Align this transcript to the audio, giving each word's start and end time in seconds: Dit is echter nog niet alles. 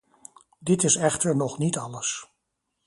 Dit 0.59 0.83
is 0.83 0.95
echter 0.95 1.35
nog 1.35 1.57
niet 1.57 1.77
alles. 1.77 2.31